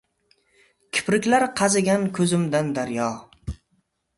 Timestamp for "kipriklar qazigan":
0.99-2.07